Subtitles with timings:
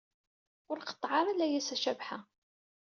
[0.71, 2.19] Ur qeṭṭeɛ ara layas a Cabḥa